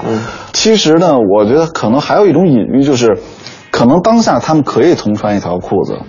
[0.54, 3.18] 其实呢，那我觉得可能还有一种隐喻，就是
[3.70, 6.00] 可能当下他们可以同穿一条裤子，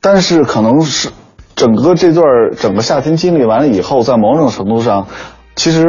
[0.00, 1.10] 但是可能是
[1.54, 2.24] 整个这段
[2.56, 5.08] 整个夏天经历完了以后，在某种程度上，
[5.56, 5.84] 其实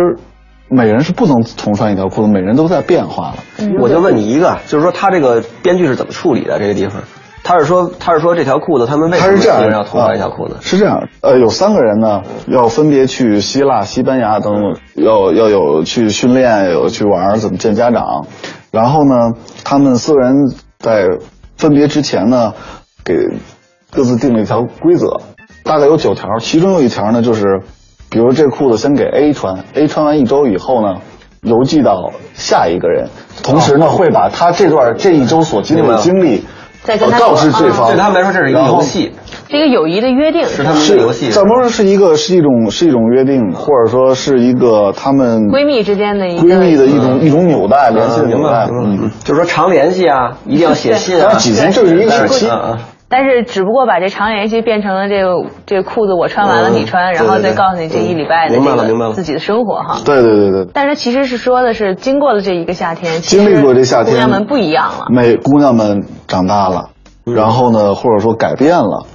[0.67, 3.35] 每人是不能同穿一条裤子，每人都在变化了。
[3.79, 7.01] 我就问你一个，就是说他这个编剧是怎么处理的这个地方？
[7.43, 10.59] 他是说他是说这条裤子他们为什么他是这样四个人要同穿一条裤子啊？
[10.61, 14.53] 是这样，呃，有三个人呢，要分别去希腊、西班牙等，
[14.95, 18.25] 要要有去训练，有去玩，怎么见家长。
[18.71, 19.31] 然后呢，
[19.63, 20.35] 他们四个人
[20.79, 21.07] 在
[21.57, 22.53] 分别之前呢，
[23.03, 23.15] 给
[23.91, 25.19] 各自定了一条规则，
[25.63, 27.61] 大概有九条，其中有一条呢，就是，
[28.09, 31.01] 比如这裤子先给 A 穿，A 穿完一周以后呢，
[31.41, 33.09] 邮寄到下一个人，
[33.43, 36.45] 同时呢，会把他这段这一周所经历的经历。
[36.83, 39.11] 再跟他呃告知说对方，对他们来说这是一个游戏，
[39.49, 41.29] 是一个友谊的约定，是他们是的游戏。
[41.29, 51.21] 怎么说是一个是一种是一种约定，或者说是一个他们闺蜜之间的一个闺蜜的一种一种纽带联系的纽带，，嗯，就是说常联系啊，一定要写信啊。
[51.21, 52.77] 当然几天就是一个时期嗯嗯
[53.11, 59.99] 但是只不过把这长联系变成了这个这个裤子我穿完了嗯你穿，然后再告诉你这一礼拜的明白这了明白了自己的生活哈。
[60.05, 66.89] 对对对对，但是其实是说的是经过了这一个夏天，经历过这夏天，姑娘们不一样了，每姑娘们长大了，
[67.25, 69.05] 然后呢，或者说改变了，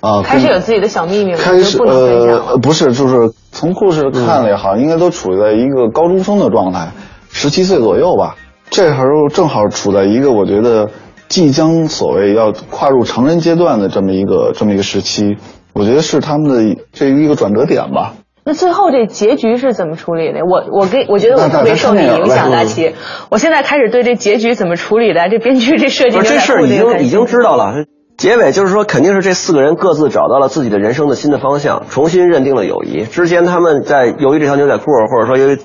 [0.00, 1.78] 啊，开始有自己的小秘密了，开始。
[1.82, 6.88] 呃不是，就是从故事看了也好，应该都处在一个高中生的状态，
[7.30, 8.34] 十七岁左右吧。
[8.70, 10.90] 这时候正好处在一个我觉得
[11.28, 15.36] 即将所谓要跨入成人阶段的这么一个这么一个时期，
[15.74, 18.14] 我觉得是他们的这一个转折点吧。
[18.44, 20.40] 那最后这结局是怎么处理的？
[20.46, 22.94] 我我给我觉得我特别受你影响，大齐。
[23.30, 27.74] 我现在开始对这结局怎么处理的，这编剧这设计这事儿已经已经知道了。
[28.16, 33.04] 结尾就是说，肯定是这四个人各自找到了自己的人生的新的方向，重新认定了友谊。
[33.04, 35.58] 之前他们在由于这条牛仔裤，或者说由于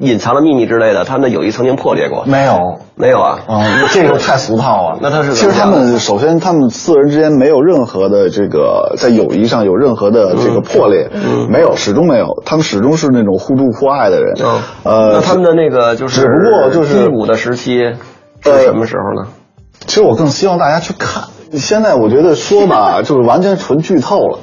[0.00, 2.24] 隐藏的秘密之类的，他们的友谊曾经破裂过。
[2.26, 3.38] 没有，没有啊？
[3.46, 4.98] 啊、这个太俗套了。
[5.02, 12.26] 那他是其实他们首先他们四人之间没有任何的这个在友谊上有任何的这个破裂，嗯没有，始终没有。
[12.46, 14.34] 他们始终是那种互助互爱的人。
[14.42, 17.96] 嗯，呃，那他们的那个就是只不过就是低谷的时期是
[18.44, 19.28] 呃什么时候呢？
[19.86, 21.24] 其实我更希望大家去看。
[21.52, 24.38] 现在我觉得说吧， 就是完全纯剧透了。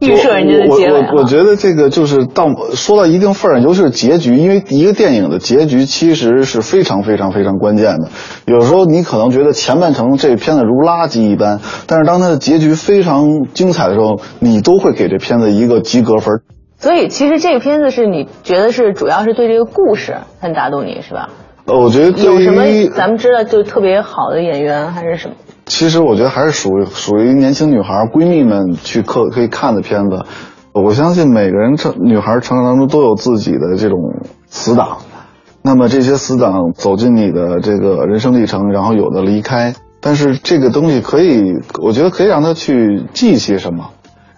[0.00, 8.08] 预设人家的结尾啊我我我觉得这个就是到说到一定份儿上，尤其是结局，因为一个电影的结局其实是非常非常非常关键的。
[8.46, 16.40] 有时候你可能觉得前半程这片子如垃圾一般，但是当它的结局非常精彩的时候，你都会给这片子一个及格分。
[16.76, 21.28] 所以其实这个片子是你觉得是主要是对这个故事很打动你是吧？
[21.66, 22.62] 呃，我觉得对有什么
[22.94, 25.34] 咱们知道就特别好的演员还是什么？
[25.68, 30.24] 其实我觉得还是属于属于年轻女孩闺蜜们去可可以看的片子。
[30.72, 33.98] 我相信每个人成女孩成长当中都有自己的这种
[34.46, 34.98] 死党，
[35.62, 43.90] 那么这些死党走进你的这个人生历程，然后有的离开，但是这个东西可以，我觉得可以让他去记一些什么，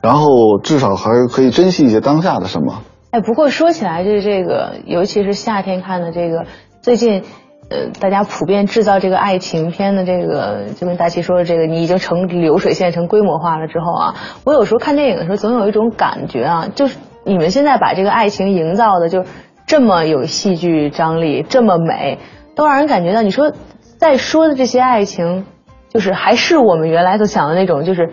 [0.02, 0.26] 然后
[0.62, 2.82] 至少还是可以珍惜一些当下的什么。
[3.10, 6.46] 哎，不过说起来，就是这个，尤其是夏天看的这个，
[6.80, 7.22] 最近
[7.70, 19.24] 呃，大家普遍制造这个爱情片的这个，就跟大齐说的这个，你已经成流水线、成规模化了之后啊，我有时候看电影的时候，总有一种感觉啊，就是你们现在把这个爱情营造的就
[19.66, 22.18] 这么有戏剧张力，这么美，
[22.56, 23.52] 都让人感觉到，你说
[23.98, 25.46] 在说的这些爱情，
[25.88, 28.10] 就是还是我们原来所想的那种，就是。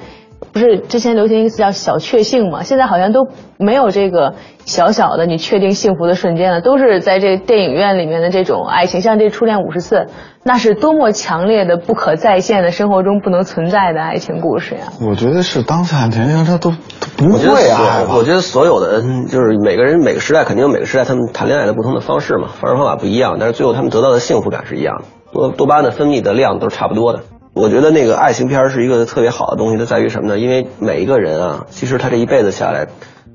[0.54, 2.64] 不是之前流行一个词叫小确幸嘛？
[2.64, 9.96] 现在好像都没有这个小小的你确定幸福的瞬间了，都是在这电影院里面的这种爱情，像这《初恋五十次》，
[10.44, 14.94] 那是多么强烈的、不可再现的生活中不能存在的爱情故事呀！
[15.02, 16.72] 我觉得是当下年轻人他都
[17.18, 27.22] 不会爱吧我觉得所有的嗯就是每个人每个时代肯定有每个时代他们谈恋爱的不同的方式嘛，方式方法不一样，但是最后他们得到的幸福感是一样的，多多巴胺的分泌的量都是差不多的。
[27.58, 30.38] 我觉得那个爱情片是一个特别好的东西，它在于什么呢？
[30.40, 32.88] 因为每一个人啊，其实他这一辈子下来，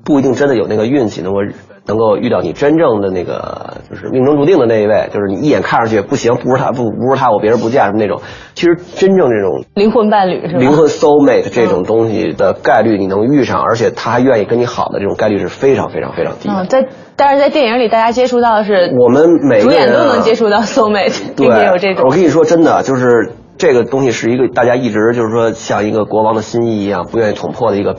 [0.05, 1.39] 不一定真的有那个运气能够
[1.85, 8.21] 能够遇到你真正的那个就是命中注定的那一位，就是你一眼看上去不行，不是他，不不是他，我别人不嫁什么那种。
[8.53, 10.59] 其实真正这种灵魂伴侣是吧？
[10.59, 16.55] 灵魂 soul mate 这种东西的概率你能遇上，而且他还愿意跟你好的这种概率是非常非常非常低的。
[16.55, 27.97] 嗯，在但是在电影里大家接触到的是我们每个主演都能接触到 soul mate，并且有这种我跟你说，真的就是这个东西是一个大家一直就是说像一个国王的心意一样不愿意捅破的一个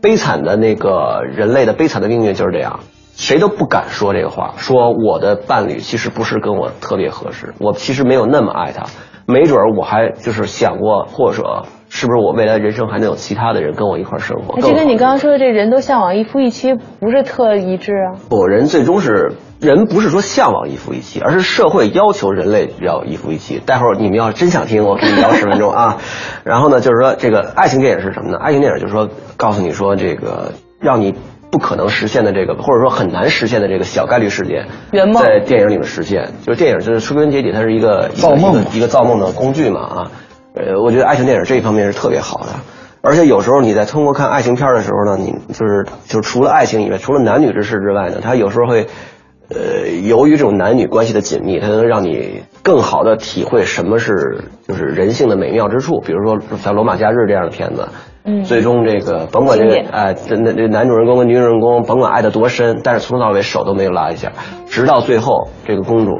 [0.00, 2.80] 悲惨的那个人类的悲惨的命运就是这样。
[3.14, 8.86] 谁都不敢说这个话，说我的伴侣其实不是跟我特别合适，我其实没有那么爱他，
[9.26, 14.58] 没准儿我还就是想过，或者是不是我未来人生还能有其他的人跟我一块儿生活？
[14.62, 18.16] 这跟你刚刚说的这人都向往一夫一妻不是特一致啊。
[18.30, 23.60] 不，人最终是人不是说向往一夫一妻，而是社会要求人类要一夫一妻。
[23.64, 25.98] 待会儿你们要真想听，我给你聊十分钟啊。
[26.44, 28.38] 然后呢，就是说这个爱情电影是什么呢？
[28.38, 31.14] 爱情电影就是说告诉你说这个让你
[31.50, 36.30] 不可能实现的这个，或者说很难实现的这个小概率事件，圆梦在电影里面实现。
[36.42, 40.10] 就是电影就是归根结底，它是一个一个造梦一个一个造梦的工具嘛啊。
[40.54, 42.48] 呃，我觉得爱情电影这一方面是特别好的。
[43.04, 48.86] 而且有时候你在通过看爱情片的时候呢，你就是就是除了爱情以外，除了男女之事之外呢，它有时候会，
[49.48, 56.00] 呃，由于这种男女关系的紧密，它能让你更好的体会什么是就是人性的美妙之处。
[56.00, 57.88] 比如说像《罗马假日》这样的片子，
[58.24, 64.30] 嗯最终这个甭管这个哎，这那这男主人公跟女主人公甭管爱得多深，但是从头到尾手都没有拉一下，
[64.66, 66.12] 直到最后这个公主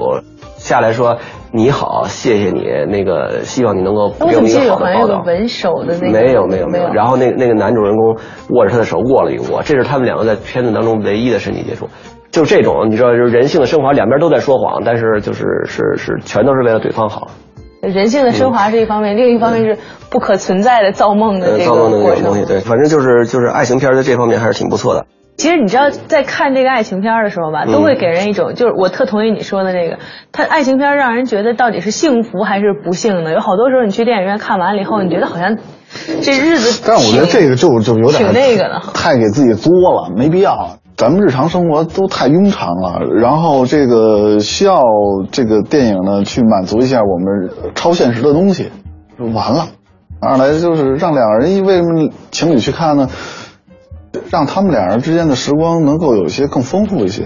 [0.56, 1.18] 下来说
[1.54, 5.00] 你好，谢谢你，那个希望你能够哎我给我们一怎么记得有个好的报道。
[5.00, 6.10] 好像有个文手的那个？
[6.10, 8.16] 没有没有没没有，然后那那个男主人公
[8.56, 11.90] 握着他的手握了一握，这是他们两个在片子当中唯一的身体接触。
[12.30, 17.28] 就这种，你知道，就是人性的升华，两边都在说谎，但是就是是是全都是为了对方好。
[17.82, 19.76] 人性的升华是一方面，另一方面是
[20.08, 22.48] 不可存在的造梦的造个过梦的那种东西，程。
[22.48, 25.04] 对，反正就是就是爱情片在这方面还是挺不错的。
[25.36, 29.98] 其实你知道，在看这个爱情片的时候吧，嗯都会给人一种，就是我特同意你说的那个，
[30.30, 33.32] 他爱情片让人觉得到底是幸福还是不幸呢。
[33.32, 35.56] 有好多时候你去电影院看完了以后，你觉得好像
[36.20, 40.76] 这日子，但我觉得这个就就有点挺那个的太给自己作了，没必要。
[40.94, 44.82] 咱们日常生活都太庸常了，然后这个需要
[45.32, 48.70] 这个电影呢去满足一下我们超现实的东西，
[49.18, 49.66] 就完了。
[50.20, 53.08] 二来就是让两个人为什么情侣去看呢？
[54.30, 57.24] 让他们两人之间的时光能够有一些更丰富一些，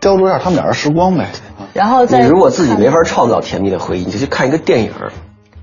[0.00, 1.28] 雕琢一下他们俩人时光呗。
[1.72, 4.90] 然后再你如果自己没法创造甜蜜的回忆，你就去看一个电影，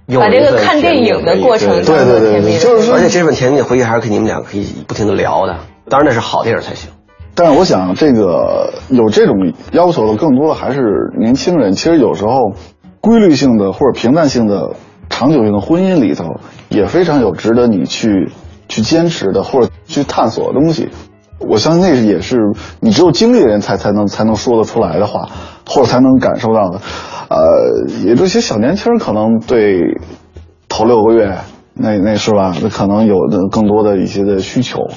[0.05, 5.57] 有把这个看电影的过程对对对甜蜜就是说而且这份甜蜜的回忆还是跟你们俩可以不停的聊的，
[5.89, 6.91] 当然那是好电影才行。
[7.35, 11.73] 但是我想，这个有这种要求的，更多的还是年轻人。
[11.73, 12.53] 其实有时候，
[12.99, 14.71] 规律性的或者平淡性的、
[15.07, 16.25] 长久性的婚姻里头，
[16.69, 18.31] 也非常有值得你去
[18.67, 20.89] 去坚持的或者去探索的东西。
[21.39, 22.37] 我相信那也是
[22.79, 25.29] 你只有经历的人才才能才能说得出来的话，
[25.67, 26.81] 或者才能感受到的。
[27.29, 27.37] 呃，
[28.03, 29.81] 也这些小年轻可能对
[30.67, 31.37] 头六个月
[31.75, 34.87] 那那是吧，那可能有的更多的一些的需求。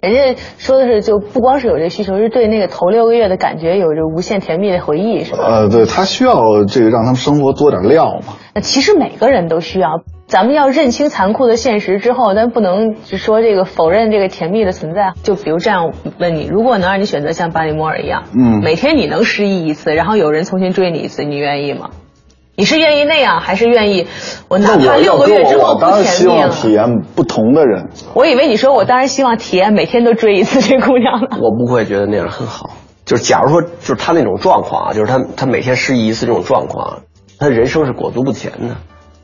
[0.00, 5.44] 人家说的是，就不光是有这需求，是对那个头六个月的感觉有着无限甜蜜的回忆，是吧？
[5.44, 8.34] 呃，对他需要这个让他们生活多点料嘛。
[8.54, 10.00] 那其实每个人都需要。
[10.28, 15.14] 咱们要认清残酷的现实之后，但不能只说这个否认这个甜蜜的存在。
[15.22, 21.88] 就比如这样问你，如果能让你选择像巴里摩尔一样，嗯每天你能失忆一次，然后有人重新追你一次，你愿意吗？
[22.56, 24.06] 你是愿意那样，还是愿意
[24.48, 26.48] 我哪怕六个月之后不我当然希甜蜜了？
[26.48, 27.88] 望体验不同的人。
[28.12, 31.38] 我以为你说我当然希望体验每天都追一次这姑娘了。
[31.40, 32.68] 我不会觉得那样很好。
[33.06, 37.04] 就是假如说，就是他那种状况啊，就是他他每天失忆一次这种状况，
[37.38, 38.76] 他人生是裹足不前的。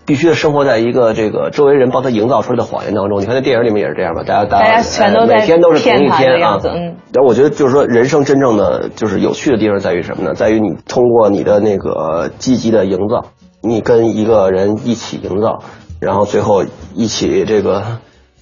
[0.07, 3.21] 必须生活在一个这个周围人帮他营造出来的谎言当中。
[3.21, 6.97] 你看那电影里面也是这样吧，大家大家全都在每天都是同一天啊嗯。
[7.13, 10.35] 然后我觉得就是说，人生真正的就是有趣的地方在于什么呢？
[10.35, 13.31] 在于你通过你的那个积极的营造，
[13.63, 15.61] 你跟一个人一起营造，
[16.01, 17.83] 然后最后一起这个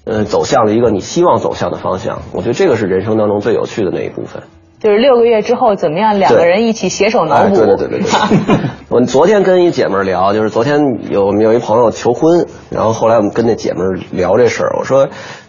[0.05, 2.19] 呃走向了一个你希望走向的方向。
[2.33, 4.43] 我觉得这个是人生当中最有趣的那一部分。
[4.83, 7.55] 就是六个月之后怎么样，两个人一起携手脑哎，补。
[7.55, 8.09] 对对对对对。
[8.91, 15.07] 我昨天跟一姐们聊，就是昨天有我们有一朋友求婚，然后后来我们跟那姐们聊这事儿，我说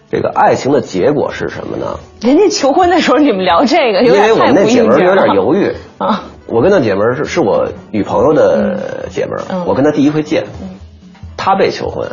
[0.09, 1.99] 这个爱情的结果是什么呢？
[2.23, 5.73] 人家求婚的时候你们聊这个，有因为我们那姐们有点犹豫。
[5.99, 6.23] 啊。
[6.47, 10.45] 我跟那姐们儿是是我女朋友的姐们我跟她第一回见，
[11.39, 12.07] 她被求婚，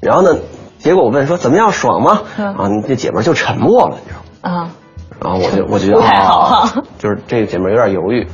[0.00, 0.38] 然后呢，
[0.78, 2.22] 结果我问说怎么样爽吗？
[2.38, 4.20] 嗯啊，这姐们就沉默了，你知道
[4.50, 4.62] 吗？
[4.62, 4.70] 啊，
[5.22, 6.68] 然后我就我就觉得不太好
[6.98, 8.26] 就是这个姐妹儿有点犹豫，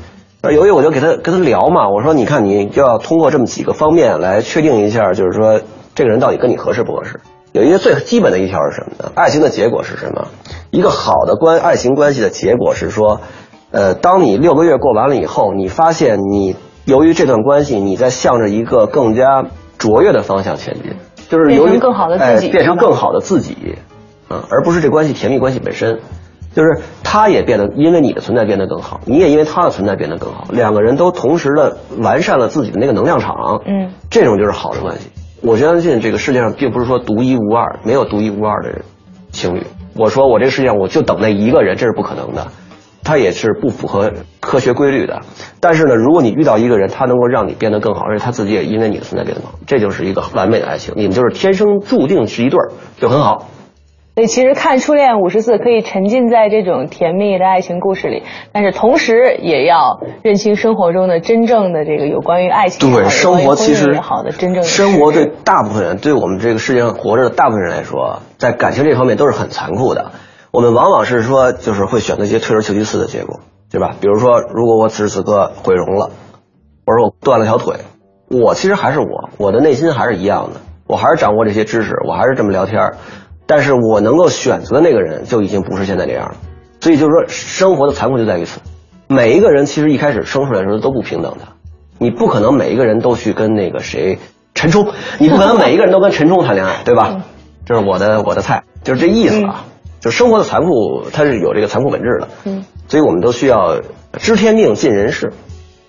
[0.43, 5.61] 有点犹豫我就给她跟她聊嘛，我说你看你就要通过这么几个方面来确定一下，就是说
[5.95, 7.21] 这个人到底跟你合适不合适。
[7.53, 9.13] 有一个最基本的一条是什么呢？
[9.15, 10.29] 爱情的结果是什么？
[10.71, 13.23] 一个好的关爱情关系的结果是说，
[13.71, 19.47] 呃，当你六个月过完了以后，你发现你由于这段关系，你在向着一个更加
[19.79, 20.97] 卓越的方向前进，
[21.31, 23.79] 就是由于变成更好的自己哎变成更好的自己，
[24.29, 26.01] 啊，而不是这关系甜蜜关系本身。
[26.59, 35.09] 就是他也变得，因为你的存在变得更好，你也因为他的存在变得更好，两个人都同时的完善了自己的那个能量场，嗯，这种就是好的关系。
[35.41, 38.83] 我相信这个世界上并不是说独一无二，没有独一无二的人
[39.31, 39.63] 情侣。
[39.95, 42.49] 我说我这个世界上我就等那一个人，这是不可能的，
[43.05, 45.21] 他也是不符合科学规律的。
[45.61, 50.93] 但是呢，如果你遇到一个人，他能够让你变得更好，而且他自己也因为你的存在变得更好，这就是一个完美的爱情。
[50.97, 53.47] 你们就是天生注定是一对儿，就很好。
[54.19, 70.11] 所以其实看《初恋五十四》可以沉浸在这种甜蜜的爱情故事里，但是同时也要认清生活中的真正的这个有关于爱情对，生活其实姻也好的真正的生活对大部分人，对我们这个世界上活着的大部分人来说，在感情这方面都是很残酷的。
[70.51, 73.39] 我们往往是说，就是会选择一些退而求其次的结果，
[73.71, 73.95] 对吧？
[74.01, 76.11] 比如说，如果我此时此刻毁容了，
[76.85, 77.77] 或者我断了条腿，
[78.29, 82.97] 我其实还是我，我的内心还是一样的，我还是掌握这些知识，我还是这么聊天儿，
[83.49, 86.37] 但是我能够选择的那个人就已经不是现在这样了。
[86.81, 88.61] 所以就是说，生活的残酷就在于此。
[89.09, 91.49] 每一个人其实一开始生出来的时候都不平等的，
[91.99, 94.19] 你不可能每一个人都去跟那个谁
[94.55, 94.89] 陈冲，
[95.19, 97.25] 你不可能每一个人都跟陈冲谈恋爱，对吧？
[97.65, 99.65] 这是我的我的菜，就是这意思啊。
[100.01, 102.29] 就生活的残酷，它是有这个残酷本质的。
[102.45, 103.81] 嗯，所以我们都需要
[104.19, 105.33] 知天命尽人事。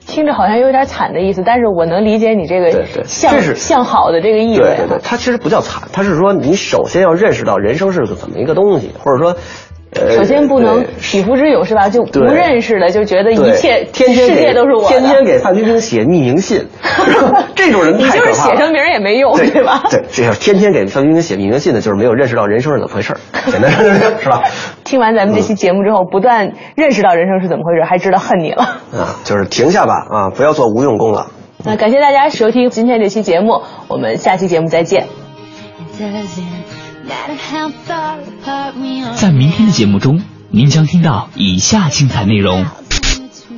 [0.10, 4.76] 听着好像有点惨的意思，但是我能理解你这个向这向好的这个意味啊。
[4.78, 9.38] 对对对，它其实不叫惨，它是说你首先要认识到人生是个怎么一个东西，或者说，呃，
[9.92, 11.90] 首先不能对匹夫之勇是吧？
[11.90, 16.68] 就不认识的就觉得一切天天世界都是我的，天天给范冰冰写匿名信，
[17.56, 18.56] 这种人你就是太可怕了。
[18.56, 19.84] 写上名儿也没用，对吧？
[19.90, 23.20] 对，这要天天给范冰冰写匿名信的，就是没有认识到人生是怎么回事儿
[23.52, 24.44] 简单说就是，是吧？
[24.84, 28.64] 听完咱们这期节目之后，不但认识到人生是怎么回事，还知道恨你了。
[28.94, 31.32] 啊，就是停下吧啊，不要做无用功了。
[31.66, 35.08] 那感谢大家收听今天这期节目，我们下期节目再见
[35.98, 36.79] 再见。
[39.16, 42.66] 在明天的节目中，您将听到以下精彩内容。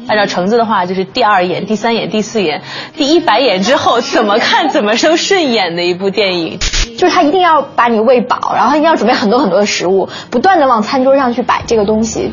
[0.07, 2.61] 按照橙子的话，就是第二眼、第三眼、第四眼、
[2.95, 6.59] 第一百眼之后，怎么看怎么生顺眼的一部电影。
[6.97, 12.31] 就是他一定要把你喂饱，然后他一定要准备很多很多的食物，不断的往餐桌上去摆这个东西。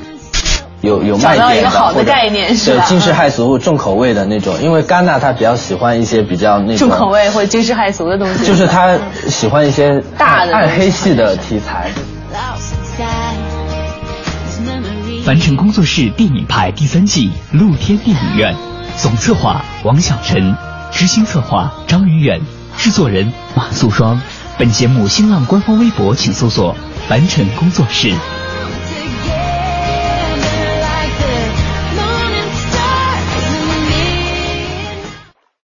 [0.89, 11.91] 有有找卖点的到一个好的或者概念是吧对惊世骇俗、重口味的那种，因为戛纳他比较喜欢一些比较那种重口味或者惊世骇俗的东西，就是他喜欢一些大的暗黑系的题材。
[15.25, 18.57] 凡尘工作室电影派第三季露天电影院，
[18.97, 20.57] 总策划王小晨，
[20.91, 22.41] 执行策划张云远，
[22.79, 24.21] 制作人马素双。
[24.57, 26.75] 本节目新浪官方微博请搜索
[27.09, 28.13] “凡尘工作室”。